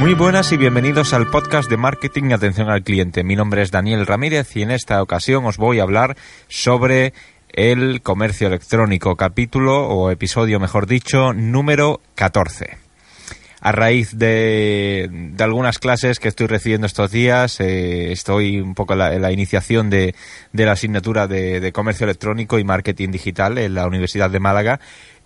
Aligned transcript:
Muy 0.00 0.14
buenas 0.14 0.50
y 0.50 0.56
bienvenidos 0.56 1.12
al 1.12 1.28
podcast 1.28 1.68
de 1.68 1.76
marketing 1.76 2.30
y 2.30 2.32
atención 2.32 2.70
al 2.70 2.82
cliente. 2.82 3.22
Mi 3.22 3.36
nombre 3.36 3.60
es 3.60 3.70
Daniel 3.70 4.06
Ramírez 4.06 4.56
y 4.56 4.62
en 4.62 4.70
esta 4.70 5.02
ocasión 5.02 5.44
os 5.44 5.58
voy 5.58 5.78
a 5.78 5.82
hablar 5.82 6.16
sobre 6.48 7.12
el 7.50 8.00
comercio 8.00 8.46
electrónico, 8.46 9.14
capítulo 9.16 9.88
o 9.88 10.10
episodio, 10.10 10.58
mejor 10.58 10.86
dicho, 10.86 11.34
número 11.34 12.00
14 12.14 12.78
a 13.60 13.72
raíz 13.72 14.16
de, 14.16 15.34
algunas 15.38 15.78
clases 15.78 16.18
que 16.18 16.28
estoy 16.28 16.46
recibiendo 16.46 16.86
estos 16.86 17.10
días, 17.10 17.60
eh, 17.60 18.10
estoy 18.10 18.58
un 18.58 18.74
poco 18.74 18.94
en 18.94 19.20
la, 19.20 19.32
iniciación 19.32 19.90
de, 19.90 20.14
la 20.52 20.72
asignatura 20.72 21.26
de, 21.26 21.70
comercio 21.72 22.04
electrónico 22.04 22.58
y 22.58 22.64
marketing 22.64 23.10
digital 23.10 23.58
en 23.58 23.74
la 23.74 23.86
Universidad 23.86 24.30
de 24.30 24.40
Málaga 24.40 24.80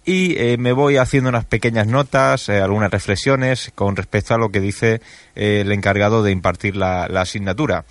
y 0.04 0.36
eh, 0.38 0.56
me 0.58 0.72
voy 0.72 0.96
haciendo 0.96 1.30
unas 1.30 1.44
pequeñas 1.44 1.86
notas, 1.86 2.48
eh, 2.48 2.60
algunas 2.60 2.90
reflexiones 2.90 3.72
con 3.74 3.96
respecto 3.96 4.34
a 4.34 4.38
lo 4.38 4.50
que 4.50 4.60
dice 4.60 5.00
eh, 5.34 5.62
el 5.62 5.72
encargado 5.72 6.22
de 6.22 6.30
impartir 6.30 6.77
la, 6.77 7.04
asignatura. 7.04 7.84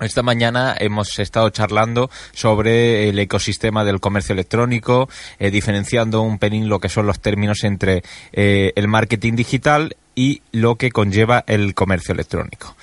Esta 0.00 0.22
mañana 0.22 0.76
hemos 0.78 1.18
estado 1.18 1.50
charlando 1.50 2.10
sobre 2.32 3.08
el 3.08 3.18
ecosistema 3.18 3.84
del 3.84 3.98
comercio 3.98 4.32
electrónico, 4.32 5.08
diferenciando 5.40 6.22
un 6.22 6.38
pelín 6.38 6.68
lo 6.68 6.78
que 6.78 6.88
son 6.88 7.06
los 7.08 7.18
términos 7.18 7.64
entre 7.64 8.04
el 8.32 8.86
marketing 8.86 9.34
digital 9.34 9.96
y 10.14 10.42
lo 10.52 10.76
que 10.76 10.92
conlleva 10.92 11.42
el 11.48 11.74
comercio 11.74 12.14
electrónico. 12.14 12.76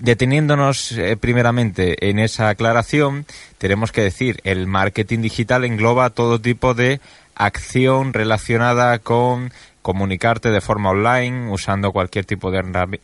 Deteniéndonos 0.00 0.94
primeramente 1.20 2.08
en 2.08 2.18
esa 2.18 2.48
aclaración, 2.48 3.26
tenemos 3.58 3.92
que 3.92 4.02
decir, 4.02 4.40
el 4.44 4.66
marketing 4.66 5.20
digital 5.20 5.64
engloba 5.64 6.10
todo 6.10 6.40
tipo 6.40 6.74
de 6.74 7.00
acción 7.34 8.12
relacionada 8.12 8.98
con 8.98 9.52
comunicarte 9.82 10.50
de 10.50 10.60
forma 10.60 10.90
online 10.90 11.50
usando 11.50 11.92
cualquier 11.92 12.24
tipo 12.24 12.50
de, 12.50 12.60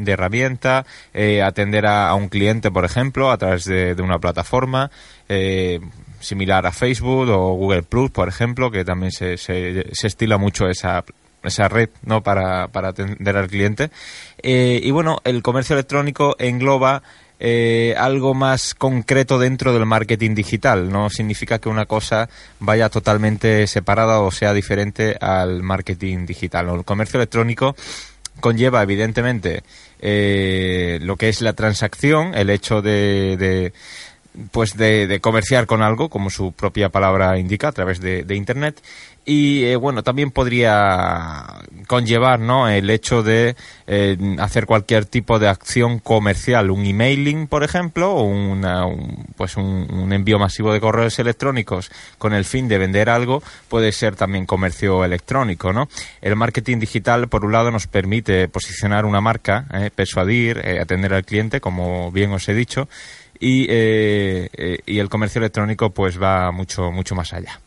herramienta, 0.07 0.85
eh, 1.15 1.43
atender 1.43 1.87
a, 1.87 2.15
un 2.15 2.29
cliente, 2.29 2.71
por 2.71 2.85
ejemplo, 2.85 3.31
a 3.31 3.39
través 3.39 3.65
de, 3.65 3.95
una 4.01 4.19
plataforma 4.19 4.91
eh, 5.29 5.81
similar 6.21 6.67
a 6.67 6.73
Facebook 6.73 7.29
o 7.31 7.55
Google 7.55 7.83
Plus, 7.83 8.11
por 8.11 8.29
ejemplo, 8.29 8.71
que 8.71 8.85
también 8.85 9.13
se, 9.13 9.37
se, 9.39 9.85
estila 10.03 10.39
mucho 10.39 10.69
esa, 10.69 11.05
esa 11.47 11.69
red 11.69 11.89
no 12.05 12.23
para, 12.23 12.69
para 12.69 12.89
atender 12.89 13.37
al 13.37 13.49
cliente. 13.49 13.91
Eh, 14.43 14.81
y 14.83 14.91
bueno, 14.91 15.21
el 15.25 15.43
comercio 15.43 15.75
electrónico 15.75 16.37
engloba 16.39 17.03
eh, 17.39 17.95
algo 17.99 18.33
más 18.33 18.75
concreto 18.75 19.39
dentro 19.39 19.73
del 19.73 19.87
marketing 19.87 20.35
digital. 20.35 20.91
No 20.91 21.11
significa 21.11 21.59
que 21.59 21.69
una 21.69 21.87
cosa 21.87 22.29
vaya 22.61 22.89
totalmente 22.89 23.67
separada 23.67 24.21
o 24.21 24.31
sea 24.31 24.55
diferente 24.55 25.17
al 25.21 25.63
marketing 25.63 26.27
digital. 26.27 26.69
El 26.71 26.85
comercio 26.85 27.19
electrónico 27.19 27.77
conlleva, 28.41 28.83
evidentemente, 28.83 29.63
eh, 30.01 30.99
lo 31.03 31.17
que 31.17 31.29
es 31.29 31.41
la 31.41 31.53
transacción, 31.53 32.35
el 32.35 32.51
hecho 32.51 32.83
de, 32.83 33.73
pues 34.51 34.77
de, 34.77 35.19
comerciar 35.21 35.67
con 35.67 35.83
algo, 35.83 36.09
como 36.09 36.31
su 36.31 36.53
propia 36.53 36.89
palabra 36.89 37.39
indica, 37.39 37.69
a 37.69 37.73
través 37.73 38.01
de, 38.01 38.25
Internet. 38.35 38.81
Y 39.29 39.65
eh, 39.65 39.75
bueno, 39.75 40.05
también 40.05 40.31
podría 40.31 41.45
conllevar 41.89 42.39
¿no? 42.39 42.69
el 42.69 42.89
hecho 42.91 43.25
de 43.25 43.57
eh, 43.89 44.17
hacer 44.39 44.67
cualquier 44.67 45.05
tipo 45.05 45.41
de 45.41 45.49
acción 45.49 45.99
comercial, 45.99 46.71
un 46.71 46.87
emailing, 46.87 47.49
por 47.49 47.65
ejemplo, 47.65 48.13
o 48.13 48.23
una, 48.23 48.87
un, 48.87 49.27
pues 49.37 49.57
un, 49.57 50.13
envío 50.13 50.39
masivo 50.39 50.73
de 50.73 50.81
correos 50.81 51.19
electrónicos 51.19 51.91
con 52.19 52.35
el 52.35 52.45
fin 52.45 52.69
de 52.69 52.79
vender 52.79 53.11
algo, 53.11 53.43
puede 53.69 53.91
ser 53.91 54.15
también 54.15 54.47
comercio 54.47 55.05
electrónico. 55.05 55.73
¿no? 55.73 55.89
El 56.23 56.37
marketing 56.37 56.79
digital, 56.79 57.29
por 57.29 57.45
un 57.45 57.51
lado, 57.51 57.73
nos 57.73 57.89
permite 57.89 58.47
posicionar 58.47 59.05
una 59.05 59.21
marca, 59.21 59.67
eh, 59.75 59.91
persuadir, 59.93 60.63
atender 60.81 61.13
al 61.13 61.25
cliente, 61.25 61.61
como 61.61 62.13
bien 62.13 62.33
os 62.33 62.49
he 62.49 62.55
dicho, 62.55 62.89
y, 63.41 63.67
eh, 63.69 64.49
eh, 64.53 64.79
y 64.87 64.99
el 64.99 65.09
comercio 65.09 65.41
electrónico 65.41 65.91
pues 65.91 66.21
va 66.21 66.51
mucho, 66.53 66.91
mucho 66.91 67.15
más 67.15 67.33
allá. 67.33 67.61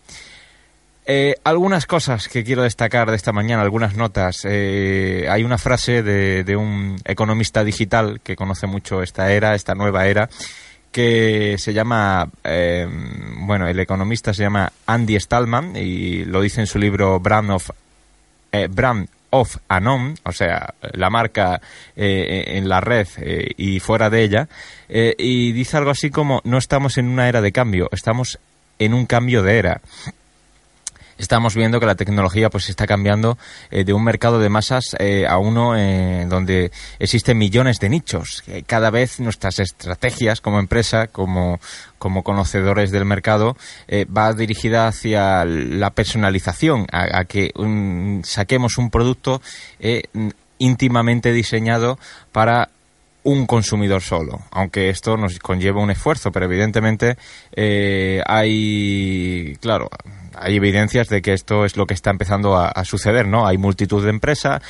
Eh, 1.11 1.35
algunas 1.43 1.87
cosas 1.87 2.27
que 2.27 2.43
quiero 2.43 2.61
destacar 2.61 3.09
de 3.09 3.15
esta 3.15 3.31
mañana, 3.31 3.63
algunas 3.63 3.95
notas. 3.95 4.45
hay 4.45 5.43
una 5.43 5.57
frase 5.57 6.03
de, 6.03 6.55
un 6.55 6.97
economista 7.03 7.63
digital 7.63 8.21
que 8.23 8.35
conoce 8.35 8.67
mucho 8.67 9.01
esta 9.01 9.31
era, 9.31 9.55
esta 9.55 9.73
nueva 9.73 10.05
era, 10.05 10.29
que 10.91 11.55
se 11.57 11.73
llama, 11.73 12.29
bueno, 13.39 13.67
el 13.67 13.79
economista 13.79 14.35
se 14.35 14.43
llama 14.43 14.71
Andy 14.85 15.19
Stallman 15.19 15.75
y 15.75 16.25
lo 16.25 16.41
dice 16.41 16.61
en 16.61 16.67
su 16.67 16.77
libro 16.77 17.19
Brand 17.19 17.49
of, 17.51 17.71
Brand 18.69 19.07
of 19.31 19.57
Anon, 19.67 20.15
o 20.23 20.31
sea, 20.31 20.73
la 20.93 21.09
marca 21.09 21.61
eh, 21.95 22.43
en 22.47 22.67
la 22.67 22.81
red 22.81 23.07
eh, 23.17 23.51
y 23.57 23.79
fuera 23.79 24.09
de 24.09 24.23
ella, 24.23 24.47
eh, 24.87 25.15
y 25.17 25.51
dice 25.51 25.77
algo 25.77 25.91
así 25.91 26.09
como 26.09 26.41
no 26.43 26.57
estamos 26.57 26.97
en 26.97 27.07
una 27.07 27.29
era 27.29 27.41
de 27.41 27.51
cambio, 27.51 27.89
estamos 27.91 28.39
en 28.79 28.93
un 28.93 29.05
cambio 29.05 29.43
de 29.43 29.59
era 29.59 29.81
estamos 31.19 31.53
viendo 31.53 31.79
que 31.79 31.85
la 31.85 31.95
tecnología 31.95 32.49
pues 32.49 32.69
está 32.69 32.87
cambiando 32.87 33.37
eh, 33.69 33.83
de 33.83 33.93
un 33.93 34.03
mercado 34.03 34.39
de 34.39 34.49
masas 34.49 34.95
eh, 34.97 35.27
a 35.27 35.37
uno 35.37 35.77
eh, 35.77 36.25
donde 36.27 36.71
existen 36.97 37.37
millones 37.37 37.79
de 37.79 37.89
nichos. 37.89 38.43
cada 38.65 38.89
vez 38.89 39.19
nuestras 39.19 39.59
estrategias 39.59 40.41
como 40.41 40.59
empresa, 40.59 41.07
como, 41.07 41.59
como 41.99 42.23
conocedores 42.23 42.91
del 42.91 43.05
mercado, 43.05 43.57
va 44.15 44.33
dirigida 44.33 44.87
hacia 44.87 45.43
la 45.45 45.89
personalización, 45.89 46.87
a, 46.91 47.25
que 47.25 47.51
saquemos 48.23 48.77
un 48.77 48.89
producto 48.89 49.41
íntimamente 50.57 51.33
diseñado 51.33 51.99
para 52.31 52.69
un 53.23 53.45
consumidor 53.45 54.01
solo, 54.01 54.39
aunque 54.51 54.89
esto 54.89 55.17
nos 55.17 55.37
conlleva 55.39 55.81
un 55.81 55.91
esfuerzo, 55.91 56.31
pero 56.31 56.45
evidentemente 56.45 57.17
hay, 58.25 59.57
claro, 59.59 59.89
hay 60.39 60.55
evidencias 60.55 61.09
de 61.09 61.21
que 61.21 61.33
esto 61.33 61.65
es 61.65 61.75
lo 61.75 61.85
que 61.85 61.93
está 61.93 62.09
empezando 62.11 62.57
a, 62.57 62.83
suceder, 62.85 63.27
¿no? 63.27 63.45
Hay 63.45 63.57
multitud 63.57 64.03
de 64.03 64.09
empresas, 64.09 64.61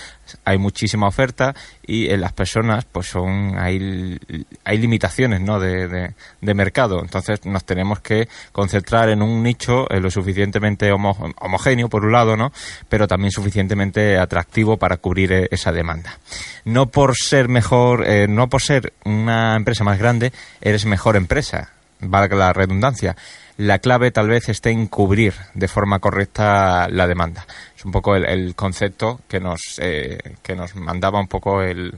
hay 0.43 0.57
muchísima 0.57 1.07
oferta 1.07 1.53
y 1.85 2.09
en 2.09 2.21
las 2.21 2.33
personas, 2.33 2.85
pues 2.85 3.07
son, 3.07 3.57
hay, 3.57 4.19
hay 4.63 4.77
limitaciones, 4.77 5.41
¿no? 5.41 5.59
De, 5.59 6.13
mercado. 6.41 6.99
Entonces 7.01 7.45
nos 7.45 7.63
tenemos 7.63 7.99
que 7.99 8.27
concentrar 8.51 9.09
en 9.09 9.21
un 9.21 9.43
nicho 9.43 9.85
lo 9.89 10.09
suficientemente 10.09 10.91
homogéneo, 10.91 11.87
por 11.87 12.03
un 12.03 12.11
lado, 12.11 12.35
¿no? 12.35 12.51
Pero 12.89 13.07
también 13.07 13.31
suficientemente 13.31 14.17
atractivo 14.17 14.77
para 14.77 14.97
cubrir 14.97 15.31
e, 15.31 15.47
esa 15.51 15.71
demanda. 15.71 16.17
No 16.65 16.87
por 16.87 17.15
ser 17.15 17.47
mejor, 17.47 18.05
eh, 18.07 18.27
no 18.27 18.49
por 18.49 18.61
ser 18.61 18.93
una 19.05 19.55
empresa 19.55 19.83
más 19.83 19.99
grande, 19.99 20.33
eres 20.59 20.85
mejor 20.85 21.15
empresa, 21.15 21.69
valga 21.99 22.35
la 22.35 22.53
redundancia 22.53 23.15
la 23.59 23.79
clave 23.79 24.09
tal 24.11 24.29
vez 24.29 24.47
esté 24.47 24.69
en 24.69 24.87
cubrir 24.87 25.33
de 25.53 25.67
forma 25.67 25.99
correcta 25.99 26.87
la 26.87 27.07
demanda. 27.07 27.45
Es 27.75 27.83
un 27.83 27.91
poco 27.91 28.15
el, 28.15 28.55
concepto 28.55 29.19
que 29.27 29.41
nos, 29.41 29.59
eh, 29.79 30.17
que 30.41 30.55
nos 30.55 30.75
mandaba 30.75 31.19
un 31.19 31.27
poco 31.27 31.61
el, 31.61 31.93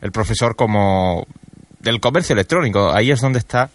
el 0.00 0.12
profesor 0.12 0.54
como 0.54 1.26
del 1.80 2.00
comercio 2.00 2.34
electrónico. 2.34 2.92
Ahí 2.92 3.10
es 3.10 3.20
donde 3.20 3.40
está 3.40 3.70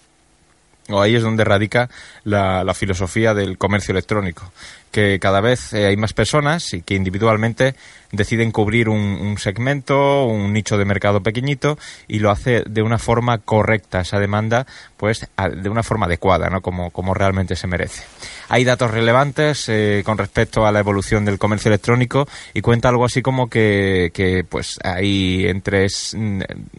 o 0.88 1.02
ahí 1.02 1.16
es 1.16 1.24
donde 1.24 1.44
radica 1.44 1.90
la, 2.24 2.64
la, 2.64 2.74
filosofía 2.74 3.34
del 3.34 3.58
comercio 3.58 3.92
electrónico, 3.92 4.50
que 4.96 5.20
cada 5.20 5.42
vez 5.42 5.74
eh, 5.74 5.88
hay 5.88 5.98
más 5.98 6.14
personas 6.14 6.74
y 6.74 6.82
que 6.82 6.96
individualmente 6.96 7.76
deciden 8.14 8.54
cubrir 8.54 8.88
un, 8.88 9.36
segmento, 9.38 10.24
un 10.24 10.54
nicho 10.54 10.78
de 10.78 10.86
mercado 10.86 11.22
pequeñito 11.22 11.78
y 12.08 12.20
lo 12.20 12.32
hace 12.32 12.64
de 12.66 12.82
una 12.82 12.98
forma 12.98 13.40
correcta 13.40 14.00
esa 14.00 14.20
demanda, 14.20 14.66
pues 14.96 15.28
de 15.54 15.70
una 15.70 15.84
forma 15.84 16.06
adecuada, 16.06 16.50
¿no? 16.50 16.62
Como, 16.62 16.92
como 16.92 17.14
realmente 17.14 17.58
se 17.58 17.68
merece. 17.68 18.04
Hay 18.48 18.64
datos 18.64 18.90
relevantes 18.90 19.68
eh, 19.68 20.02
con 20.06 20.18
respecto 20.18 20.66
a 20.66 20.72
la 20.72 20.80
evolución 20.80 21.26
del 21.26 21.40
comercio 21.40 21.68
electrónico 21.68 22.26
y 22.54 22.62
cuenta 22.62 22.88
algo 22.88 23.04
así 23.04 23.22
como 23.22 23.50
que, 23.50 24.12
que 24.14 24.46
pues 24.48 24.80
hay 24.82 25.46
entre 25.48 25.88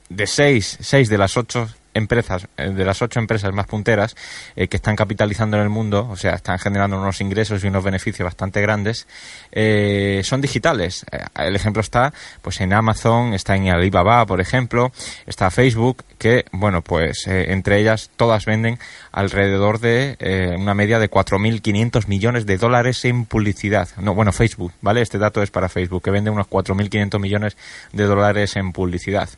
de 0.09 0.27
seis, 0.27 0.79
seis 0.81 1.11
de 1.11 1.19
las 1.19 1.37
ocho 1.37 1.69
empresas, 1.97 2.47
eh, 2.57 2.71
de 2.71 2.85
las 2.85 3.01
ocho 3.03 3.19
empresas 3.19 3.53
más 3.53 3.67
punteras 3.67 4.15
eh, 4.55 4.69
que 4.69 4.77
están 4.77 4.97
capitalizando 4.97 5.57
en 5.57 5.63
el 5.65 5.71
mundo, 5.71 6.07
o 6.11 6.17
sea, 6.17 6.35
están 6.35 6.59
generando 6.59 6.99
unos 6.99 7.21
ingresos 7.21 7.65
y 7.65 7.69
unos 7.69 7.83
beneficios 7.83 8.25
bastante 8.25 8.61
grandes, 8.61 9.07
eh, 9.53 10.21
son 10.23 10.41
digitales. 10.41 11.05
el 11.35 11.57
ejemplo 11.57 11.81
está 11.81 12.13
pues 12.43 12.61
en 12.61 12.73
Amazon, 12.73 13.33
está 13.33 13.57
en 13.57 13.69
Alibaba, 13.69 14.25
por 14.27 14.41
ejemplo, 14.41 14.93
está 15.27 15.51
Facebook, 15.51 16.05
que, 16.19 16.45
bueno, 16.53 16.83
pues 16.83 17.27
entre 17.27 17.81
ellas 17.81 18.11
todas 18.17 18.45
venden 18.47 18.79
alrededor 19.13 19.81
de 19.81 20.57
una 20.59 20.75
media 20.75 20.99
de 20.99 21.11
4.500 21.11 22.07
millones 22.09 22.47
de 22.47 22.57
dólares 22.57 23.05
en 23.05 23.27
publicidad. 23.27 23.89
No, 23.99 24.15
bueno, 24.15 24.33
Facebook, 24.33 24.73
¿vale? 24.81 25.03
Este 25.03 25.19
dato 25.19 25.43
es 25.43 25.51
para 25.51 25.69
Facebook, 25.69 26.03
que 26.03 26.11
vende 26.11 26.31
unos 26.31 26.49
4.500 26.49 27.19
millones 27.21 27.57
de 27.93 28.05
dólares 28.05 28.57
en 28.57 28.73
publicidad. 28.73 29.29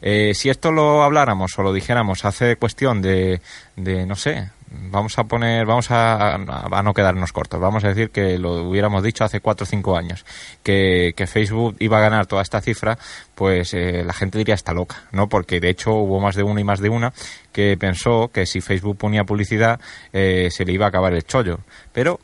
si 0.00 0.48
esto 0.48 0.70
lo 0.70 1.02
habláramos 1.02 1.58
o 1.58 1.62
lo 1.62 1.72
dijéramos 1.72 2.07
hace 2.24 2.56
cuestión 2.56 3.02
de, 3.02 3.40
de 3.76 4.06
no 4.06 4.16
sé, 4.16 4.50
vamos 4.70 5.18
a 5.18 5.24
poner, 5.24 5.66
vamos 5.66 5.90
a, 5.90 6.34
a, 6.34 6.82
no 6.82 6.94
quedarnos 6.94 7.32
cortos, 7.32 7.60
vamos 7.60 7.84
a 7.84 7.88
decir 7.88 8.10
que 8.10 8.38
lo 8.38 8.68
hubiéramos 8.68 9.02
dicho 9.02 9.24
hace 9.24 9.40
cuatro 9.40 9.64
o 9.64 9.66
cinco 9.66 9.96
años, 9.96 10.24
que, 10.62 11.14
Facebook 11.28 11.76
iba 11.78 11.98
a 11.98 12.00
ganar 12.00 12.26
toda 12.26 12.42
esta 12.42 12.60
cifra, 12.60 12.98
pues 13.34 13.74
eh, 13.74 14.02
la 14.04 14.12
gente 14.12 14.38
diría 14.38 14.54
está 14.54 14.72
loca, 14.72 15.04
¿no? 15.12 15.28
Porque 15.28 15.60
de 15.60 15.68
hecho 15.68 15.92
hubo 15.92 16.20
más 16.20 16.36
de 16.36 16.42
una 16.42 16.60
y 16.60 16.64
más 16.64 16.80
de 16.80 16.88
una 16.88 17.12
que 17.52 17.76
pensó 17.76 18.28
que 18.28 18.46
si 18.46 18.60
Facebook 18.60 18.96
ponía 18.96 19.24
publicidad 19.24 19.80
eh, 20.12 20.48
se 20.50 20.64
le 20.64 20.72
iba 20.72 20.86
a 20.86 20.88
acabar 20.88 21.12
el 21.12 21.24
chollo. 21.24 21.60
Pero 21.92 22.20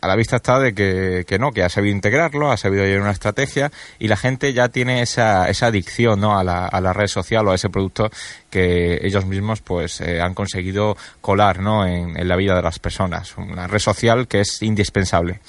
a 0.00 0.06
la 0.06 0.16
vista 0.16 0.36
está 0.36 0.58
de 0.58 0.74
que, 0.74 1.38
no, 1.38 1.52
que 1.52 1.62
ha 1.62 1.68
sabido 1.68 1.94
integrarlo, 1.94 2.50
ha 2.50 2.56
sabido 2.56 2.84
llevar 2.84 3.02
una 3.02 3.10
estrategia 3.12 3.70
y 3.98 4.08
la 4.08 4.16
gente 4.16 4.52
ya 4.52 4.68
tiene 4.68 5.02
esa, 5.02 5.48
esa 5.48 5.66
adicción 5.66 6.20
¿no? 6.20 6.38
a, 6.38 6.44
la, 6.44 6.66
a 6.66 6.80
la 6.80 6.92
red 6.92 7.06
social 7.06 7.46
o 7.46 7.52
a 7.52 7.54
ese 7.54 7.70
producto 7.70 8.10
que 8.50 8.98
ellos 9.02 9.26
mismos 9.26 9.60
pues 9.60 10.00
eh, 10.00 10.20
han 10.20 10.34
conseguido 10.34 10.96
colar 11.20 11.60
¿no? 11.60 11.86
en, 11.86 12.18
en 12.18 12.28
la 12.28 12.36
vida 12.36 12.54
de 12.54 12.62
las 12.62 12.78
personas. 12.78 13.36
Una 13.36 13.66
red 13.66 13.78
social 13.78 14.28
que 14.28 14.40
es 14.40 14.62
indispensable. 14.62 15.40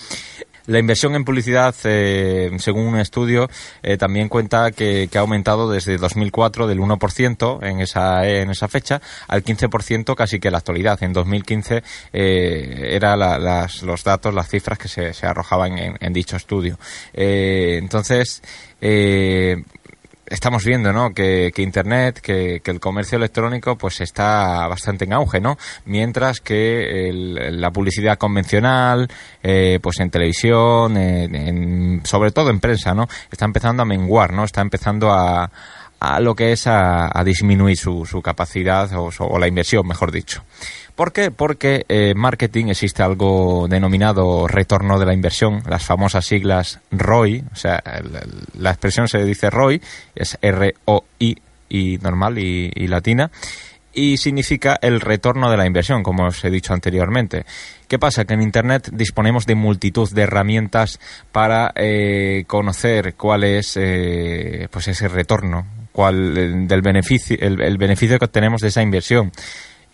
La 0.67 0.79
inversión 0.79 1.15
en 1.15 1.23
publicidad, 1.25 1.75
eh, 1.83 2.49
según 2.57 2.87
un 2.87 2.97
estudio, 2.97 3.47
eh, 3.83 3.97
también 3.97 4.29
cuenta 4.29 4.71
que, 4.71 5.07
ha 5.15 5.19
aumentado 5.19 5.69
desde 5.69 5.97
2004 5.97 6.67
del 6.67 6.79
1% 6.79 7.59
en 7.61 7.79
esa, 7.81 8.27
en 8.27 8.49
esa 8.49 8.67
fecha 8.67 9.01
al 9.27 9.43
15% 9.43 10.15
casi 10.15 10.39
que 10.39 10.47
en 10.47 10.53
la 10.53 10.57
actualidad. 10.57 11.01
En 11.03 11.13
2015 11.13 11.83
eh, 12.13 12.89
eran 12.91 13.19
los 13.19 14.03
datos, 14.03 14.33
las 14.33 14.49
cifras 14.49 14.79
que 14.79 14.87
se, 14.87 15.25
arrojaban 15.25 15.77
en, 15.77 15.97
en 15.99 16.13
dicho 16.13 16.35
estudio. 16.35 16.79
Eh, 17.13 17.77
entonces, 17.79 18.41
estamos 20.25 20.63
viendo, 20.65 20.91
¿no? 20.91 21.13
Que, 21.13 21.51
Internet, 21.57 22.19
que, 22.19 22.61
el 22.63 22.79
comercio 22.79 23.17
electrónico, 23.17 23.77
pues 23.77 24.01
está 24.01 24.67
bastante 24.67 25.05
en 25.05 25.13
auge, 25.13 25.39
¿no? 25.39 25.57
Mientras 25.85 26.39
que 26.39 27.09
la 27.51 27.71
publicidad 27.71 28.17
convencional, 28.17 29.07
eh, 29.43 29.79
pues 29.81 29.99
en 29.99 30.09
televisión, 30.09 30.97
en, 30.97 32.01
sobre 32.03 32.31
todo 32.31 32.49
en 32.49 32.59
prensa, 32.59 32.93
¿no? 32.93 33.07
Está 33.31 33.45
empezando 33.45 33.83
a 33.83 33.85
menguar, 33.85 34.33
¿no? 34.33 34.43
Está 34.43 34.61
empezando 34.61 35.11
a, 35.11 35.49
a 36.13 36.19
lo 36.19 36.35
que 36.35 36.51
es 36.51 36.67
a, 36.67 37.09
disminuir 37.25 37.77
su, 37.77 38.05
su 38.05 38.21
capacidad 38.21 38.89
o 38.93 39.39
la 39.39 39.47
inversión, 39.47 39.87
mejor 39.87 40.11
dicho. 40.11 40.43
¿Por 40.95 41.11
qué? 41.11 41.29
Porque 41.29 41.85
en 41.89 42.11
eh, 42.11 42.13
marketing 42.15 42.67
existe 42.67 43.03
algo 43.03 43.67
denominado 43.69 44.47
retorno 44.47 44.97
de 44.97 45.05
la 45.05 45.13
inversión, 45.13 45.61
las 45.67 45.83
famosas 45.83 46.25
siglas 46.25 46.79
ROI, 46.89 47.43
o 47.51 47.55
sea, 47.55 47.83
la 48.57 48.69
expresión 48.69 49.09
se 49.09 49.23
dice 49.25 49.49
ROI, 49.49 49.81
es 50.15 50.37
R-O-I 50.41 51.37
y 51.67 51.97
normal 51.97 52.37
y, 52.37 52.87
latina, 52.87 53.29
y 53.93 54.15
significa 54.15 54.79
el 54.81 55.01
retorno 55.01 55.51
de 55.51 55.57
la 55.57 55.65
inversión, 55.65 56.01
como 56.01 56.27
os 56.27 56.45
he 56.45 56.49
dicho 56.49 56.73
anteriormente. 56.73 57.45
¿Qué 57.89 57.99
pasa? 57.99 58.23
Que 58.23 58.35
en 58.35 58.41
Internet 58.41 58.89
disponemos 58.93 59.45
de 59.45 59.55
multitud 59.55 60.09
de 60.09 60.21
herramientas 60.21 61.01
para 61.33 61.73
eh, 61.75 62.45
conocer 62.47 63.15
cuál 63.15 63.43
es 63.43 63.75
eh, 63.75 64.69
pues 64.71 64.87
ese 64.87 65.09
retorno, 65.09 65.65
cuál 65.95 66.67
del 66.67 66.81
beneficio, 66.81 67.37
el 67.39 67.77
beneficio 67.77 68.19
que 68.19 68.25
obtenemos 68.25 68.59
de 68.61 68.67
esa 68.67 68.81
inversión 68.81 69.31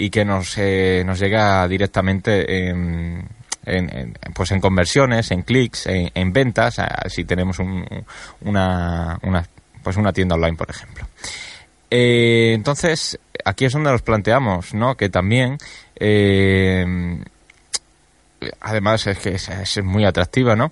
y 0.01 0.09
que 0.09 0.25
nos, 0.25 0.57
eh, 0.57 1.03
nos 1.06 1.19
llega 1.19 1.68
directamente 1.68 2.69
en, 2.69 3.30
pues 4.33 4.50
en 4.51 4.59
conversiones, 4.59 5.30
en 5.30 5.44
clics, 5.44 5.86
en, 5.86 6.33
ventas, 6.33 6.77
si 7.07 7.24
tenemos 7.24 7.59
una, 7.59 9.19
una, 9.21 9.45
pues 9.83 9.98
una 9.98 10.12
tienda 10.12 10.33
online, 10.33 10.57
por 10.57 10.71
ejemplo. 10.71 11.07
Eh, 11.92 12.53
entonces, 12.56 13.19
aquí 13.45 13.65
es 13.65 13.74
donde 13.74 13.92
nos 13.92 14.01
planteamos, 14.01 14.74
¿no? 14.74 14.95
Que 14.95 15.09
también, 15.09 15.59
eh, 15.98 16.83
además 18.59 19.06
es 19.06 19.19
que 19.19 19.36
es, 19.36 19.83
muy 19.83 20.03
atractiva, 20.03 20.56
¿no? 20.56 20.71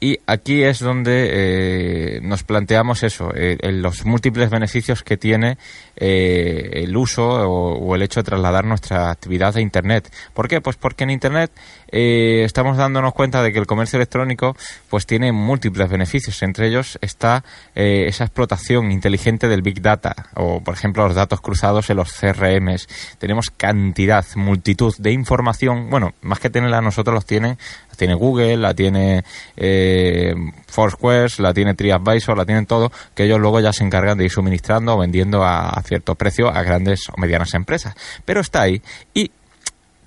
Y 0.00 0.18
aquí 0.26 0.62
es 0.62 0.80
donde 0.80 1.30
eh, 1.32 2.20
nos 2.22 2.42
planteamos 2.42 3.02
eso, 3.02 3.32
eh, 3.34 3.56
los 3.72 4.04
múltiples 4.04 4.50
beneficios 4.50 5.02
que 5.02 5.16
tiene 5.16 5.56
eh, 5.96 6.82
el 6.84 6.96
uso 6.96 7.26
o, 7.26 7.94
el 7.94 8.02
hecho 8.02 8.20
de 8.20 8.24
trasladar 8.24 8.64
nuestra 8.64 9.10
actividad 9.10 9.56
a 9.56 9.60
Internet. 9.60 10.12
¿Por 10.34 10.48
qué? 10.48 10.60
Pues 10.60 10.76
porque 10.76 11.04
en 11.04 11.10
Internet 11.10 11.52
estamos 11.86 12.76
dándonos 12.76 13.14
cuenta 13.14 13.40
de 13.40 13.52
que 13.52 13.60
el 13.60 13.66
comercio 13.66 13.96
electrónico 13.98 14.56
pues 14.90 15.06
tiene 15.06 15.30
múltiples 15.30 15.88
beneficios. 15.88 16.42
Entre 16.42 16.66
ellos 16.66 16.98
está 17.00 17.44
esa 17.74 18.24
explotación 18.24 18.90
inteligente 18.90 19.46
del 19.46 19.62
Big 19.62 19.80
Data 19.80 20.14
o, 20.34 20.60
por 20.60 20.74
ejemplo, 20.74 21.06
los 21.06 21.14
datos 21.14 21.40
cruzados 21.40 21.88
en 21.90 21.98
los 21.98 22.12
CRMs. 22.12 22.88
Tenemos 23.18 23.50
cantidad, 23.50 24.24
multitud 24.34 24.92
de 24.98 25.12
información. 25.12 25.88
Bueno, 25.88 26.14
más 26.20 26.40
que 26.40 26.50
tenerla 26.50 26.80
nosotros 26.80 27.14
los 27.14 27.26
tienen 27.26 27.58
tiene 27.96 28.14
Google, 28.14 28.56
la 28.56 28.74
tiene 28.74 29.24
eh, 29.56 30.34
Foursquare, 30.66 31.28
la 31.38 31.54
tiene 31.54 31.74
TriAdvisor, 31.74 32.36
la 32.36 32.44
tienen 32.44 32.66
todo, 32.66 32.90
que 33.14 33.24
ellos 33.24 33.40
luego 33.40 33.60
ya 33.60 33.72
se 33.72 33.84
encargan 33.84 34.18
de 34.18 34.24
ir 34.24 34.30
suministrando 34.30 34.94
o 34.94 34.98
vendiendo 34.98 35.44
a, 35.44 35.80
cierto 35.84 36.14
precio 36.14 36.48
a 36.48 36.62
grandes 36.62 37.08
o 37.10 37.20
medianas 37.20 37.54
empresas. 37.54 37.94
Pero 38.24 38.40
está 38.40 38.62
ahí 38.62 38.82
y 39.12 39.30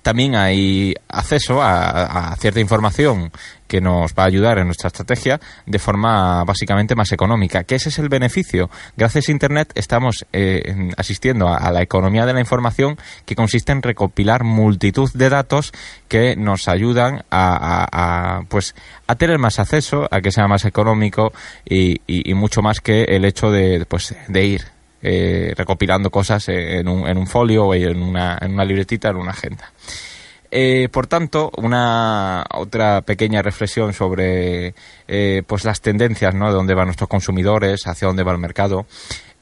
también 0.02 0.34
hay 0.36 0.94
acceso 1.08 1.62
a, 1.62 2.34
cierta 2.38 2.60
información 2.60 3.30
que 3.66 3.80
nos 3.80 4.14
va 4.14 4.22
a 4.22 4.26
ayudar 4.26 4.58
en 4.58 4.64
nuestra 4.64 4.88
estrategia 4.88 5.40
de 5.66 5.78
forma 5.78 6.42
básicamente 6.44 6.94
más 6.94 7.12
económica. 7.12 7.64
Que 7.64 7.74
ese 7.74 7.90
es 7.90 7.98
el 7.98 8.08
beneficio. 8.08 8.70
Gracias 8.96 9.28
a 9.28 9.32
Internet 9.32 9.72
estamos 9.74 10.26
eh, 10.32 10.90
asistiendo 10.96 11.48
a, 11.48 11.70
la 11.70 11.82
economía 11.82 12.24
de 12.24 12.32
la 12.32 12.40
información 12.40 12.96
que 13.26 13.36
consiste 13.36 13.72
en 13.72 13.82
recopilar 13.82 14.44
multitud 14.44 15.10
de 15.12 15.28
datos 15.28 15.72
que 16.08 16.34
nos 16.36 16.66
ayudan 16.68 17.24
a, 17.30 18.40
pues 18.48 18.74
a 19.06 19.14
tener 19.16 19.38
más 19.38 19.58
acceso, 19.58 20.08
a 20.10 20.22
que 20.22 20.32
sea 20.32 20.48
más 20.48 20.64
económico 20.64 21.32
y, 21.68 22.00
mucho 22.34 22.62
más 22.62 22.80
que 22.80 23.02
el 23.02 23.24
hecho 23.24 23.50
de, 23.50 23.84
pues, 23.86 24.14
de 24.28 24.46
ir 24.46 24.77
eh, 25.02 25.54
recopilando 25.56 26.10
cosas 26.10 26.48
en 26.48 26.88
un, 26.88 27.08
en 27.08 27.18
un 27.18 27.26
folio 27.26 27.66
o 27.66 27.74
en 27.74 28.02
una, 28.02 28.38
en 28.40 28.52
una 28.52 28.64
libretita, 28.64 29.10
en 29.10 29.16
una 29.16 29.30
agenda. 29.30 29.72
Eh, 30.50 30.88
por 30.90 31.06
tanto, 31.06 31.50
una 31.58 32.44
otra 32.54 33.02
pequeña 33.02 33.42
reflexión 33.42 33.92
sobre 33.92 34.74
eh, 35.06 35.42
pues 35.46 35.64
las 35.64 35.80
tendencias, 35.82 36.34
¿no? 36.34 36.46
De 36.46 36.54
dónde 36.54 36.74
van 36.74 36.86
nuestros 36.86 37.08
consumidores, 37.08 37.86
hacia 37.86 38.08
dónde 38.08 38.22
va 38.22 38.32
el 38.32 38.38
mercado. 38.38 38.86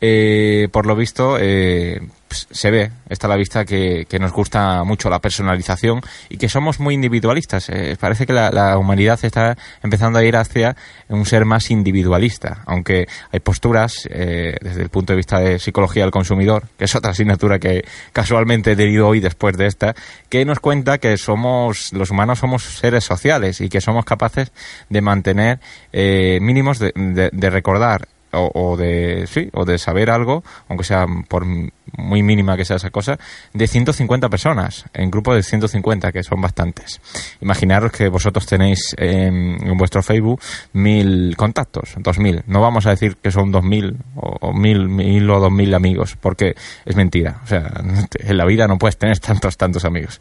Eh, 0.00 0.68
por 0.72 0.84
lo 0.84 0.94
visto, 0.94 1.38
eh, 1.40 2.02
pues, 2.28 2.46
se 2.50 2.70
ve, 2.70 2.90
está 3.08 3.28
la 3.28 3.36
vista 3.36 3.64
que, 3.64 4.06
nos 4.20 4.30
gusta 4.30 4.84
mucho 4.84 5.08
la 5.08 5.20
personalización 5.20 6.02
y 6.28 6.36
que 6.36 6.50
somos 6.50 6.80
muy 6.80 6.94
individualistas. 6.94 7.70
Eh, 7.70 7.96
parece 7.98 8.26
que 8.26 8.34
la, 8.34 8.76
humanidad 8.76 9.18
está 9.22 9.56
empezando 9.82 10.18
a 10.18 10.24
ir 10.24 10.36
hacia 10.36 10.76
un 11.08 11.24
ser 11.24 11.46
más 11.46 11.70
individualista, 11.70 12.62
aunque 12.66 13.06
hay 13.32 13.40
posturas 13.40 14.06
desde 14.10 14.82
el 14.82 14.88
punto 14.90 15.12
de 15.12 15.16
vista 15.16 15.38
de 15.38 15.58
psicología 15.58 16.02
del 16.02 16.10
consumidor, 16.10 16.64
que 16.76 16.84
es 16.84 16.94
otra 16.94 17.12
asignatura 17.12 17.58
que 17.58 17.84
casualmente 18.12 18.72
he 18.72 18.76
tenido 18.76 19.08
hoy 19.08 19.20
después 19.20 19.56
de 19.56 19.66
esta, 19.66 19.94
que 20.28 20.44
nos 20.44 20.60
cuenta 20.60 20.98
que 20.98 21.16
somos, 21.16 21.92
los 21.92 22.10
humanos 22.10 22.40
somos 22.40 22.64
seres 22.64 23.04
sociales 23.04 23.60
y 23.60 23.68
que 23.68 23.80
somos 23.80 24.04
capaces 24.04 24.52
de 24.90 25.00
mantener 25.00 25.60
mínimos 25.92 26.80
de 26.80 27.50
recordar 27.50 28.08
o, 28.36 28.76
de 28.76 29.26
sí 29.26 29.48
o 29.52 29.64
de 29.64 29.78
saber 29.78 30.10
algo 30.10 30.44
aunque 30.68 30.84
sea 30.84 31.06
por 31.28 31.44
muy 31.44 32.22
mínima 32.22 32.56
que 32.56 32.64
sea 32.64 32.76
esa 32.76 32.90
cosa 32.90 33.18
de 33.52 33.66
150 33.66 34.28
personas 34.28 34.84
en 34.92 35.10
grupo 35.10 35.34
de 35.34 35.42
150 35.42 36.12
que 36.12 36.22
son 36.22 36.40
bastantes. 36.40 37.00
Imaginaros 37.40 37.92
que 37.92 38.08
vosotros 38.08 38.46
tenéis 38.46 38.94
en, 38.98 39.76
vuestro 39.76 40.02
Facebook 40.02 40.40
mil 40.72 41.36
contactos 41.36 41.94
dos 41.98 42.18
mil. 42.18 42.42
No 42.46 42.60
vamos 42.60 42.86
a 42.86 42.90
decir 42.90 43.16
que 43.16 43.30
son 43.30 43.52
dos 43.52 43.62
mil 43.62 43.96
o, 44.16 44.52
mil 44.52 44.88
mil 44.88 45.28
o 45.30 45.40
dos 45.40 45.52
mil 45.52 45.74
amigos 45.74 46.16
porque 46.20 46.54
es 46.84 46.96
mentira. 46.96 47.40
O 47.44 47.46
sea 47.46 47.70
en 48.18 48.36
la 48.36 48.44
vida 48.44 48.66
no 48.66 48.78
puedes 48.78 48.98
tener 48.98 49.18
tantos 49.18 49.56
tantos 49.56 49.84
amigos. 49.84 50.20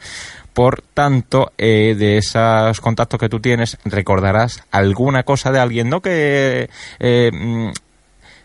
Por 0.56 0.82
tanto, 0.82 1.52
eh, 1.58 1.96
de 1.98 2.18
esos 2.18 2.80
contactos 2.80 3.20
que 3.20 3.28
tú 3.28 3.42
tienes, 3.42 3.78
recordarás 3.84 4.64
alguna 4.72 5.24
cosa 5.24 5.52
de 5.52 5.60
alguien, 5.60 5.90
no 5.90 6.02
que 6.02 6.70
eh, 7.00 7.32
mm, 7.34 7.72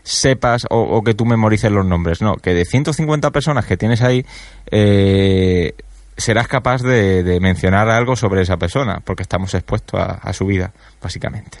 sepas 0.03 0.65
o, 0.69 1.03
que 1.03 1.13
tú 1.13 1.25
memorices 1.25 1.71
los 1.71 1.85
nombres, 1.85 2.21
no, 2.21 2.35
que 2.35 2.53
de 2.53 2.65
150 2.65 3.31
personas 3.31 3.65
que 3.65 3.77
tienes 3.77 4.01
ahí, 4.01 4.25
eh, 4.69 5.73
serás 6.17 6.47
capaz 6.47 6.81
de, 6.81 7.39
mencionar 7.41 7.89
algo 7.89 8.15
sobre 8.15 8.41
esa 8.41 8.57
persona, 8.57 9.01
porque 9.03 9.23
estamos 9.23 9.53
expuestos 9.53 9.99
a, 9.99 10.33
su 10.33 10.45
vida, 10.45 10.71
básicamente. 11.01 11.59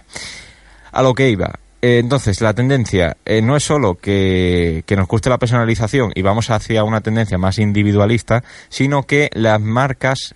A 0.91 1.01
lo 1.01 1.13
que 1.13 1.29
iba. 1.29 1.59
Eh, 1.81 1.97
entonces, 1.97 2.41
la 2.41 2.53
tendencia 2.53 3.17
eh, 3.25 3.41
no 3.41 3.55
es 3.55 3.63
solo 3.63 3.95
que, 3.95 4.83
que, 4.85 4.95
nos 4.95 5.07
guste 5.07 5.29
la 5.29 5.39
personalización 5.39 6.11
y 6.13 6.21
vamos 6.21 6.51
hacia 6.51 6.83
una 6.83 7.01
tendencia 7.01 7.39
más 7.39 7.57
individualista, 7.57 8.43
sino 8.69 9.03
que 9.03 9.29
las 9.33 9.59
marcas 9.59 10.35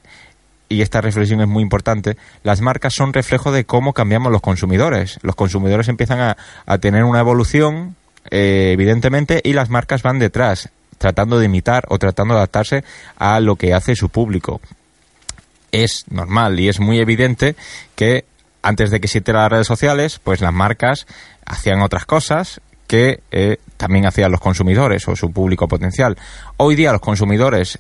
y 0.70 0.82
esta 0.82 1.02
reflexión 1.02 1.42
es 1.42 1.48
muy 1.48 1.64
importante, 1.64 2.18
las 2.44 2.62
marcas 2.62 2.94
son 2.94 3.14
reflejo 3.14 3.52
de 3.52 3.66
cómo 3.66 3.94
cambiamos 3.94 4.32
los 4.32 4.42
consumidores. 4.42 5.20
Los 5.22 5.36
consumidores 5.36 5.88
empiezan 5.88 6.20
a, 6.20 6.38
a 6.66 6.78
tener 6.78 7.04
una 7.04 7.20
evolución, 7.20 7.96
eh, 8.32 8.72
evidentemente, 8.74 9.42
y 9.44 9.54
las 9.54 9.70
marcas 9.70 10.02
van 10.02 10.20
detrás, 10.20 10.70
tratando 10.98 11.40
de 11.40 11.46
imitar 11.46 11.86
o 11.90 12.00
tratando 12.00 12.34
de 12.34 12.40
adaptarse 12.40 12.84
a 13.18 13.40
lo 13.40 13.56
que 13.56 13.74
hace 13.74 13.96
su 13.96 14.10
público. 14.10 14.62
es 15.72 16.06
normal 16.10 16.60
y 16.60 16.70
es 16.70 16.80
muy 16.80 17.00
evidente 17.00 17.56
que 17.96 18.26
antes 18.62 18.92
de 18.92 19.00
que 19.00 19.08
existieran 19.08 19.44
las 19.44 19.52
redes 19.52 19.68
sociales, 19.68 20.20
pues 20.24 20.42
las 20.42 20.54
marcas 20.54 21.06
hacían 21.46 21.82
otras 21.82 22.06
cosas 22.06 22.62
que 22.88 23.22
eh, 23.32 23.58
también 23.78 24.06
hacían 24.06 24.32
los 24.32 24.40
consumidores 24.40 25.08
o 25.08 25.16
su 25.16 25.32
público 25.32 25.68
potencial. 25.68 26.18
Hoy 26.58 26.76
día 26.76 26.92
los 26.92 27.02
consumidores 27.02 27.78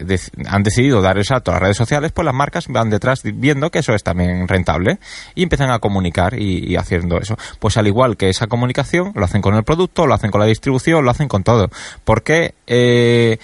han 0.48 0.64
decidido 0.64 1.02
dar 1.02 1.18
el 1.18 1.26
salto 1.26 1.52
a 1.52 1.56
las 1.56 1.64
redes 1.64 1.78
sociales, 1.78 2.12
pues 2.12 2.26
las 2.26 2.34
marcas 2.34 2.68
van 2.68 2.90
detrás 2.90 3.22
viendo 3.24 3.72
que 3.72 3.80
eso 3.80 3.94
es 3.94 4.04
también 4.04 4.48
rentable 4.48 5.00
y 5.36 5.44
empiezan 5.44 5.72
a 5.72 5.80
comunicar 5.80 6.40
y, 6.40 6.76
haciendo 6.76 7.18
eso. 7.18 7.38
Pues 7.60 7.78
al 7.78 7.88
igual 7.88 8.18
que 8.18 8.30
esa 8.30 8.48
comunicación, 8.48 9.12
lo 9.16 9.26
hacen 9.26 9.42
con 9.42 9.56
el 9.56 9.64
producto, 9.64 10.08
lo 10.08 10.14
hacen 10.14 10.32
con 10.32 10.42
la 10.42 10.48
distribución, 10.48 11.04
lo 11.06 11.12
hacen 11.12 11.28
con 11.28 11.44
todo. 11.44 11.70
¿Por 12.04 12.24
qué, 12.24 12.54
eh, 12.68 13.38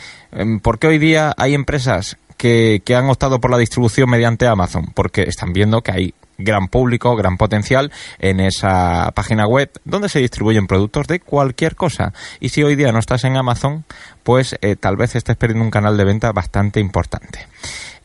porque 0.62 0.88
hoy 0.88 0.98
día 0.98 1.34
hay 1.38 1.54
empresas 1.54 2.18
que, 2.38 2.82
que 2.84 2.96
han 2.96 3.10
optado 3.10 3.40
por 3.40 3.52
la 3.52 3.58
distribución 3.58 4.10
mediante 4.10 4.48
Amazon? 4.48 4.92
Porque 4.94 5.24
están 5.24 5.54
viendo 5.54 5.82
que 5.82 5.92
hay 5.92 6.14
gran 6.44 6.68
público, 6.68 7.16
gran 7.16 7.38
potencial 7.38 7.92
en 8.20 8.40
esa 8.40 9.12
página 9.16 9.48
web 9.48 9.72
donde 9.86 10.10
se 10.10 10.20
distribuyen 10.20 10.68
productos 10.68 11.08
de 11.08 11.20
cualquier 11.20 11.76
cosa. 11.76 12.14
Y 12.40 12.50
si 12.50 12.64
hoy 12.64 12.76
día 12.76 12.92
no 12.92 13.00
estás 13.00 13.24
en 13.24 13.38
Amazon, 13.38 13.86
pues 14.24 14.56
eh, 14.62 14.76
tal 14.76 14.98
vez 14.98 15.16
estés 15.16 15.38
perdiendo 15.38 15.66
un 15.66 15.72
canal 15.72 15.98
de 15.98 16.06
venta 16.06 16.32
bastante 16.32 16.80
importante. 16.80 17.48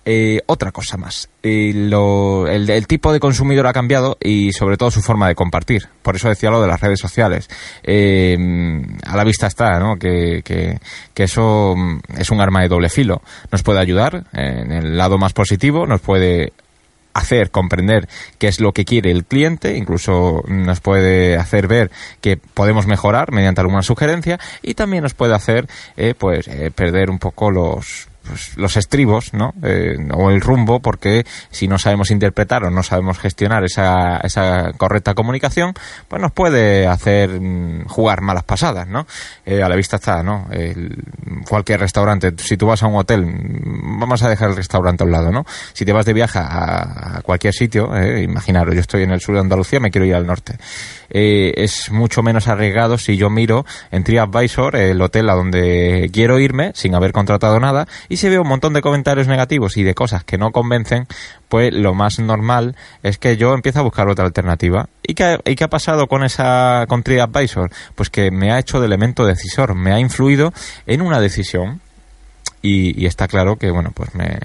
Eh, 0.09 0.41
otra 0.47 0.71
cosa 0.71 0.97
más. 0.97 1.29
Eh, 1.43 1.71
el, 1.71 2.87
tipo 2.87 3.13
de 3.13 3.19
consumidor 3.19 3.67
ha 3.67 3.73
cambiado 3.73 4.17
y 4.23 4.53
sobre 4.53 4.77
todo 4.77 4.93
su 4.93 5.03
forma 5.03 5.27
de 5.27 5.35
compartir. 5.35 5.89
Por 6.03 6.15
eso 6.15 6.29
decía 6.29 6.51
lo 6.51 6.63
de 6.63 6.69
las 6.69 6.81
redes 6.81 7.01
sociales. 7.01 7.49
a 7.85 9.17
la 9.17 9.25
vista 9.25 9.49
está 9.49 9.81
¿no? 9.81 9.97
que, 9.97 10.43
que, 10.45 10.79
eso 11.25 11.75
mm, 11.77 11.99
es 12.19 12.31
un 12.31 12.41
arma 12.41 12.63
de 12.63 12.69
doble 12.69 12.89
filo. 12.89 13.21
Nos 13.51 13.65
puede 13.65 13.81
ayudar 13.81 14.27
en 14.33 14.71
el 14.71 14.97
lado 14.97 15.19
más 15.19 15.33
positivo, 15.33 15.87
nos 15.87 16.01
puede 16.01 16.53
hacer 17.17 17.51
comprender 17.51 18.09
qué 18.39 18.49
es 18.49 18.61
lo 18.61 18.73
que 18.73 18.85
quiere 18.85 19.11
el 19.11 19.25
cliente, 19.25 19.77
incluso 19.77 20.43
nos 20.49 20.81
puede 20.81 21.37
hacer 21.37 21.67
ver 21.67 21.91
que 22.21 22.37
podemos 22.37 22.87
mejorar 22.87 23.33
mediante 23.33 23.61
alguna 23.61 23.83
sugerencia 23.83 24.39
y 24.63 24.75
también 24.75 25.03
nos 25.03 25.15
puede 25.15 25.35
hacer 25.35 25.67
eh, 25.97 26.15
pues 26.17 26.47
eh, 26.49 26.71
perder 26.75 27.11
un 27.11 27.19
poco 27.19 27.51
los 27.51 28.09
pues, 28.27 28.57
los 28.57 28.77
estribos, 28.77 29.33
¿no? 29.33 29.55
Eh, 29.63 29.97
o 30.13 30.31
el 30.31 30.41
rumbo, 30.41 30.81
porque 30.81 31.25
si 31.51 31.69
no 31.69 31.79
sabemos 31.79 32.11
interpretar 32.11 32.65
o 32.65 32.71
no 32.71 32.83
sabemos 32.83 33.19
gestionar 33.19 33.65
esa, 33.65 34.19
esa 34.19 34.73
correcta 34.77 35.15
comunicación, 35.15 35.75
pues 36.09 36.21
nos 36.21 36.33
puede 36.33 36.87
hacer 36.87 37.41
mm, 37.41 37.87
jugar 37.87 38.21
malas 38.21 38.45
pasadas, 38.45 38.87
¿no? 38.89 39.07
Eh, 39.45 39.63
a 39.63 39.69
la 39.69 39.77
vista 39.77 39.97
está, 39.97 40.23
¿no? 40.23 40.47
cualquier 41.49 41.81
restaurante, 41.81 42.33
si 42.39 42.57
tú 42.57 42.67
vas 42.67 42.83
a 42.83 42.87
un 42.87 42.97
hotel, 42.97 43.27
mm, 43.27 44.01
vamos 44.01 44.23
a 44.23 44.29
dejar 44.29 44.51
el 44.51 44.57
restaurante 44.57 45.03
a 45.03 45.07
un 45.07 45.13
lado, 45.13 45.33
¿no? 45.33 45.45
Si 45.73 45.85
te 45.85 45.93
vas 45.93 46.07
de 46.07 46.13
viaje 46.13 46.39
a, 46.39 47.21
cualquier 47.23 47.55
sitio, 47.55 47.95
eh, 47.97 48.23
imaginaros, 48.23 48.75
yo 48.75 48.81
estoy 48.81 49.03
en 49.03 49.11
el 49.11 49.21
sur 49.21 49.35
de 49.35 49.41
Andalucía, 49.41 49.81
me 49.81 49.91
quiero 49.91 50.07
ir 50.07 50.15
al 50.15 50.27
norte. 50.27 50.57
Eh, 51.11 51.55
es 51.57 51.91
mucho 51.91 52.23
menos 52.23 52.49
arriesgado 52.49 52.99
si 52.99 53.17
yo 53.17 53.31
miro 53.31 53.65
en 53.91 54.05
TripAdvisor 54.05 54.77
el 54.77 55.01
hotel 55.01 55.31
a 55.31 55.35
donde 55.35 56.11
quiero 56.13 56.39
irme 56.39 56.73
sin 56.75 56.95
haber 56.95 57.13
contratado 57.13 57.61
nada 57.61 57.87
y 58.09 58.16
si 58.17 58.29
veo 58.29 58.43
un 58.43 58.49
montón 58.49 58.73
de 58.73 58.83
comentarios 58.83 59.27
negativos 59.27 59.77
y 59.77 59.83
de 59.83 59.95
cosas 59.95 60.25
que 60.25 60.39
no 60.39 60.53
convencen, 60.53 61.07
pues 61.49 61.73
lo 61.73 61.95
más 61.95 62.19
normal 62.19 62.77
es 63.03 63.19
que 63.19 63.37
yo 63.37 63.55
empiezo 63.55 63.81
a 63.81 63.83
buscar 63.83 64.09
otra 64.09 64.25
alternativa. 64.25 64.89
¿Y 65.03 65.15
qué, 65.15 65.39
y 65.45 65.63
ha 65.63 65.69
pasado 65.69 66.07
con 66.07 66.25
esa 66.25 66.87
con 66.89 67.03
TripAdvisor? 67.03 67.71
Pues 67.95 68.11
que 68.11 68.31
me 68.31 68.53
ha 68.53 68.59
hecho 68.59 68.81
de 68.81 68.87
elemento 68.87 69.25
decisor, 69.25 69.75
me 69.75 69.93
ha 69.93 70.01
influido 70.01 70.53
en 70.87 71.03
una 71.03 71.21
decisión 71.21 71.81
y, 72.63 73.07
está 73.07 73.29
claro 73.29 73.57
que 73.57 73.71
bueno 73.71 73.93
pues 73.95 74.15
me 74.15 74.39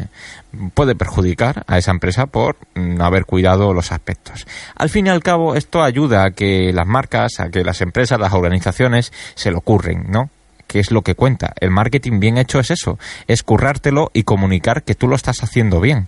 puede 0.74 0.96
perjudicar 0.96 1.64
a 1.68 1.78
esa 1.78 1.92
empresa 1.92 2.28
por 2.28 2.58
no 2.76 3.04
haber 3.04 3.26
cuidado 3.26 3.74
los 3.74 3.92
aspectos. 3.92 4.46
Al 4.76 4.90
fin 4.90 5.08
y 5.08 5.10
al 5.10 5.24
cabo 5.24 5.56
esto 5.56 5.82
ayuda 5.82 6.26
a 6.26 6.32
que 6.32 6.72
las 6.74 6.86
marcas, 6.86 7.40
a 7.40 7.50
que 7.50 7.64
las 7.64 7.82
empresas, 7.82 8.20
las 8.20 8.34
organizaciones 8.34 9.12
se 9.36 9.52
lo 9.52 9.60
ocurren, 9.60 10.06
¿no? 10.10 10.30
Que 10.72 10.80
es 10.80 10.90
lo 10.90 11.02
que 11.02 11.16
cuenta. 11.16 11.54
El 11.60 11.70
marketing 11.70 12.22
bien 12.22 12.38
hecho 12.38 12.58
es 12.62 12.72
eso, 12.72 12.98
es 13.28 13.44
currártelo 13.44 14.10
y 14.14 14.24
comunicar 14.24 14.84
que 14.84 14.96
tú 14.96 15.10
lo 15.10 15.18
estás 15.18 15.44
haciendo 15.44 15.82
bien. 15.82 16.08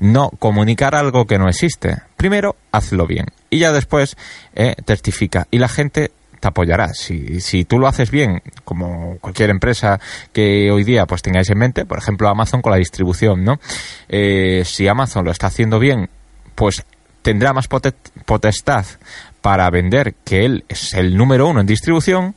No 0.00 0.30
comunicar 0.30 0.94
algo 0.94 1.26
que 1.26 1.38
no 1.38 1.46
existe. 1.46 1.98
Primero, 2.16 2.56
hazlo 2.72 3.06
bien. 3.06 3.26
Y 3.50 3.58
ya 3.58 3.70
después, 3.70 4.16
eh, 4.54 4.76
testifica. 4.86 5.46
Y 5.50 5.58
la 5.58 5.68
gente 5.68 6.10
te 6.40 6.48
apoyará. 6.48 6.94
Si, 6.94 7.42
si 7.42 7.66
tú 7.66 7.78
lo 7.78 7.86
haces 7.86 8.10
bien, 8.10 8.40
como 8.64 9.18
cualquier 9.20 9.50
empresa 9.50 10.00
que 10.32 10.70
hoy 10.70 10.84
día 10.84 11.04
pues 11.04 11.20
tengáis 11.20 11.50
en 11.50 11.58
mente, 11.58 11.84
por 11.84 11.98
ejemplo 11.98 12.30
Amazon 12.30 12.62
con 12.62 12.72
la 12.72 12.78
distribución, 12.78 13.44
¿no? 13.44 13.60
Eh, 14.08 14.62
si 14.64 14.88
Amazon 14.88 15.26
lo 15.26 15.32
está 15.32 15.48
haciendo 15.48 15.78
bien, 15.78 16.08
pues 16.54 16.82
tendrá 17.20 17.52
más 17.52 17.68
potestad 17.68 18.86
para 19.42 19.68
vender 19.68 20.14
que 20.24 20.46
él 20.46 20.64
es 20.68 20.94
el 20.94 21.14
número 21.14 21.46
uno 21.48 21.60
en 21.60 21.66
distribución 21.66 22.34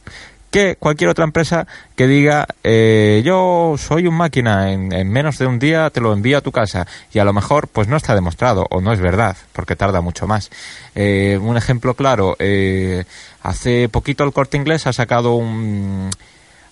que 0.51 0.75
cualquier 0.75 1.09
otra 1.09 1.23
empresa 1.23 1.65
que 1.95 2.07
diga 2.07 2.45
eh, 2.63 3.21
yo 3.25 3.75
soy 3.77 4.05
un 4.05 4.15
máquina 4.15 4.71
en, 4.71 5.09
menos 5.09 5.37
de 5.37 5.47
un 5.47 5.57
día 5.57 5.89
te 5.89 6.01
lo 6.01 6.13
envío 6.13 6.37
a 6.37 6.41
tu 6.41 6.51
casa. 6.51 6.85
Y 7.13 7.19
a 7.19 7.25
lo 7.25 7.33
mejor 7.33 7.69
pues 7.69 7.87
no 7.87 7.97
está 7.97 8.13
demostrado 8.13 8.67
o 8.69 8.81
no 8.81 8.93
es 8.93 8.99
verdad 8.99 9.37
porque 9.53 9.75
tarda 9.75 10.01
mucho 10.01 10.27
más. 10.27 10.51
Eh, 10.93 11.39
un 11.41 11.57
ejemplo 11.57 11.95
claro 11.95 12.35
eh, 12.37 13.05
hace 13.41 13.87
poquito 13.89 14.25
el 14.25 14.33
corte 14.33 14.57
inglés 14.57 14.85
ha 14.87 14.93
sacado 14.93 15.33
un 15.35 16.09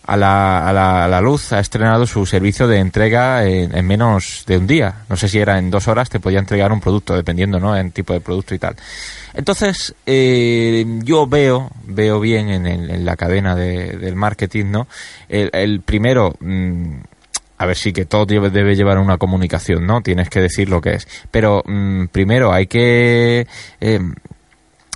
a 0.09 0.17
la, 0.17 0.67
a, 0.67 0.73
la, 0.73 1.05
a 1.05 1.07
la, 1.07 1.21
luz 1.21 1.53
ha 1.53 1.59
estrenado 1.59 2.07
su 2.07 2.25
servicio 2.25 2.67
de 2.67 2.79
entrega 2.79 3.45
en, 3.45 3.85
menos 3.85 4.43
de 4.47 4.57
un 4.57 4.65
día. 4.65 5.03
No 5.07 5.15
sé 5.15 5.29
si 5.29 5.37
era 5.37 5.59
en 5.59 5.69
dos 5.69 5.87
horas 5.87 6.09
te 6.09 6.19
podía 6.19 6.39
entregar 6.39 6.71
un 6.71 6.79
producto, 6.81 7.15
dependiendo, 7.15 7.59
¿no? 7.59 7.77
En 7.77 7.91
tipo 7.91 8.13
de 8.13 8.19
producto 8.19 8.55
y 8.55 8.59
tal. 8.59 8.75
Entonces, 9.35 9.93
eh, 10.07 10.83
yo 11.03 11.27
veo, 11.27 11.69
veo 11.85 12.19
bien 12.19 12.49
en, 12.49 12.65
en 12.65 13.05
la 13.05 13.15
cadena 13.15 13.55
de, 13.55 13.97
del 13.97 14.15
marketing, 14.15 14.65
¿no? 14.71 14.87
El, 15.27 15.81
primero, 15.81 16.33
mm, 16.39 16.95
a 17.59 17.65
ver, 17.67 17.77
sí 17.77 17.93
que 17.93 18.05
todo 18.05 18.25
debe 18.25 18.75
llevar 18.75 18.97
una 18.97 19.17
comunicación, 19.19 19.85
¿no? 19.85 20.01
Tienes 20.01 20.29
que 20.31 20.41
decir 20.41 20.69
lo 20.69 20.81
que 20.81 20.95
es. 20.95 21.07
Pero 21.29 21.61
mm, 21.67 22.05
primero 22.07 22.51
hay 22.51 22.65
que 22.65 23.45
eh, 23.79 23.99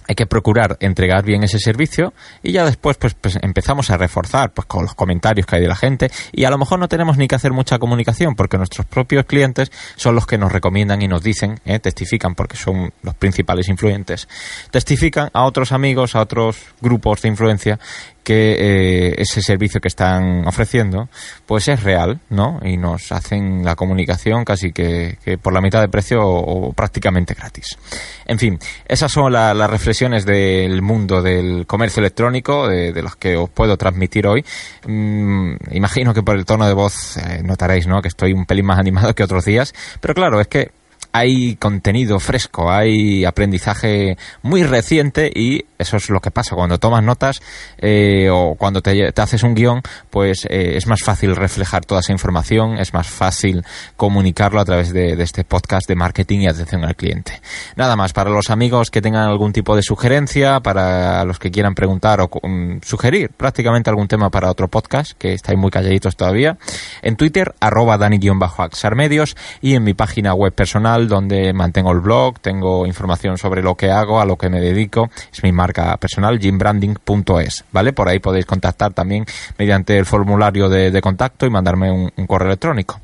hay 0.07 0.15
que 0.15 0.25
procurar 0.25 0.77
entregar 0.79 1.23
bien 1.23 1.43
ese 1.43 1.59
servicio 1.59 2.13
y 2.41 2.51
ya 2.51 2.65
después 2.65 2.97
pues, 2.97 3.13
pues, 3.13 3.37
empezamos 3.41 3.89
a 3.89 3.97
reforzar 3.97 4.51
pues 4.53 4.67
con 4.67 4.83
los 4.83 4.95
comentarios 4.95 5.45
que 5.45 5.55
hay 5.55 5.61
de 5.61 5.67
la 5.67 5.75
gente 5.75 6.11
y 6.31 6.45
a 6.45 6.49
lo 6.49 6.57
mejor 6.57 6.79
no 6.79 6.87
tenemos 6.87 7.17
ni 7.17 7.27
que 7.27 7.35
hacer 7.35 7.51
mucha 7.51 7.79
comunicación 7.79 8.35
porque 8.35 8.57
nuestros 8.57 8.85
propios 8.85 9.25
clientes 9.25 9.71
son 9.95 10.15
los 10.15 10.25
que 10.25 10.37
nos 10.37 10.51
recomiendan 10.51 11.01
y 11.01 11.07
nos 11.07 11.23
dicen, 11.23 11.59
eh, 11.65 11.79
testifican 11.79 12.35
porque 12.35 12.57
son 12.57 12.93
los 13.01 13.15
principales 13.15 13.69
influyentes, 13.69 14.27
testifican 14.71 15.29
a 15.33 15.45
otros 15.45 15.71
amigos, 15.71 16.15
a 16.15 16.21
otros 16.21 16.57
grupos 16.81 17.21
de 17.21 17.29
influencia 17.29 17.79
que 18.23 18.55
eh, 18.57 19.15
ese 19.17 19.41
servicio 19.41 19.81
que 19.81 19.87
están 19.87 20.47
ofreciendo 20.47 21.09
pues 21.45 21.67
es 21.67 21.83
real, 21.83 22.21
¿no? 22.29 22.59
Y 22.63 22.77
nos 22.77 23.11
hacen 23.11 23.63
la 23.63 23.75
comunicación 23.75 24.45
casi 24.45 24.71
que, 24.71 25.17
por 25.41 25.53
la 25.53 25.61
mitad 25.61 25.81
de 25.81 25.89
precio 25.89 26.21
o, 26.25 26.73
prácticamente 26.73 27.33
gratis. 27.33 27.77
En 28.25 28.39
fin, 28.39 28.57
esas 28.87 29.11
son 29.11 29.33
las 29.33 29.69
reflexiones 29.69 30.25
del 30.25 30.81
mundo 30.81 31.21
del 31.21 31.65
comercio 31.67 31.99
electrónico 31.99 32.67
de, 32.67 33.01
los 33.01 33.15
que 33.15 33.35
os 33.35 33.49
puedo 33.49 33.77
transmitir 33.77 34.27
hoy. 34.27 34.45
Mm, 34.87 35.55
imagino 35.71 36.13
que 36.13 36.23
por 36.23 36.37
el 36.37 36.45
tono 36.45 36.65
de 36.65 36.73
voz 36.73 37.17
eh, 37.17 37.41
notaréis, 37.43 37.87
¿no? 37.87 38.01
Que 38.01 38.07
estoy 38.07 38.33
un 38.33 38.45
pelín 38.45 38.65
más 38.65 38.79
animado 38.79 39.13
que 39.13 39.23
otros 39.23 39.45
días, 39.45 39.73
pero 39.99 40.13
claro, 40.13 40.39
es 40.39 40.47
que 40.47 40.71
hay 41.13 41.55
contenido 41.57 42.19
fresco, 42.19 42.71
hay 42.71 43.23
aprendizaje 43.23 44.17
muy 44.41 44.63
reciente 44.63 45.31
y 45.33 45.65
eso 45.77 45.97
es 45.97 46.09
lo 46.09 46.19
que 46.19 46.31
pasa 46.31 46.55
cuando 46.55 46.79
tomas 46.79 47.03
notas 47.03 47.39
eh, 47.77 48.29
o 48.31 48.55
cuando 48.55 48.81
te, 48.81 49.13
haces 49.15 49.43
un 49.43 49.53
guion, 49.53 49.81
pues 50.09 50.45
eh, 50.49 50.75
es 50.75 50.87
más 50.87 51.01
fácil 51.03 51.35
reflejar 51.35 51.85
toda 51.85 52.01
esa 52.01 52.13
información, 52.13 52.79
es 52.79 52.93
más 52.93 53.07
fácil 53.07 53.63
comunicarlo 53.95 54.59
a 54.59 54.65
través 54.65 54.91
de, 54.91 55.13
este 55.21 55.43
podcast 55.43 55.87
de 55.87 55.95
marketing 55.95 56.39
y 56.39 56.47
atención 56.47 56.83
al 56.83 56.95
cliente. 56.95 57.41
Nada 57.75 57.95
más, 57.95 58.11
para 58.11 58.31
los 58.31 58.49
amigos 58.49 58.89
que 58.89 59.01
tengan 59.01 59.29
algún 59.29 59.53
tipo 59.53 59.75
de 59.75 59.83
sugerencia, 59.83 60.61
para 60.61 61.23
los 61.25 61.37
que 61.37 61.51
quieran 61.51 61.75
preguntar 61.75 62.21
o 62.21 62.29
um, 62.41 62.79
sugerir 62.81 63.29
prácticamente 63.29 63.89
algún 63.89 64.07
tema 64.07 64.31
para 64.31 64.49
otro 64.49 64.67
podcast, 64.67 65.11
que 65.11 65.33
estáis 65.33 65.59
muy 65.59 65.69
calladitos 65.69 66.15
todavía, 66.15 66.57
en 67.03 67.15
Twitter, 67.15 67.53
arroba 67.59 67.97
dani-axar 67.99 68.95
medios 68.95 69.35
y 69.61 69.75
en 69.75 69.83
mi 69.83 69.93
página 69.93 70.33
web 70.33 70.53
personal 70.53 71.02
donde 71.07 71.53
mantengo 71.53 71.91
el 71.91 71.99
blog, 71.99 72.39
tengo 72.39 72.85
información 72.85 73.37
sobre 73.37 73.61
lo 73.61 73.75
que 73.75 73.91
hago, 73.91 74.19
a 74.19 74.25
lo 74.25 74.37
que 74.37 74.49
me 74.49 74.59
dedico. 74.59 75.09
Es 75.31 75.43
mi 75.43 75.51
marca 75.51 75.95
personal, 75.97 76.39
jimbranding.es, 76.39 77.65
¿vale? 77.71 77.93
Por 77.93 78.09
ahí 78.09 78.19
podéis 78.19 78.45
contactar 78.45 78.93
también 78.93 79.25
mediante 79.57 79.97
el 79.97 80.05
formulario 80.05 80.69
de, 80.69 81.01
contacto 81.01 81.45
y 81.45 81.49
mandarme 81.49 81.91
un, 81.91 82.27
correo 82.27 82.47
electrónico. 82.47 83.01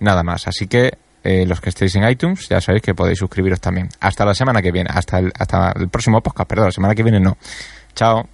Nada 0.00 0.22
más, 0.22 0.46
así 0.48 0.66
que 0.66 0.98
eh, 1.24 1.46
los 1.46 1.60
que 1.60 1.70
estéis 1.70 1.94
en 1.96 2.08
iTunes, 2.08 2.48
ya 2.48 2.60
sabéis 2.60 2.82
que 2.82 2.94
podéis 2.94 3.18
suscribiros 3.18 3.60
también. 3.60 3.88
Hasta 4.00 4.24
la 4.24 4.34
semana 4.34 4.62
que 4.62 4.72
viene, 4.72 4.90
hasta 4.92 5.18
el, 5.18 5.32
hasta 5.38 5.72
el 5.76 5.88
próximo 5.88 6.20
podcast, 6.20 6.48
perdón, 6.48 6.66
la 6.66 6.72
semana 6.72 6.94
que 6.94 7.02
viene 7.02 7.20
no. 7.20 7.36
Chao. 7.94 8.28